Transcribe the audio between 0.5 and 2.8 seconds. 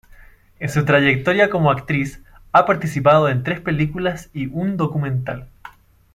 En su trayectoria como actriz, ha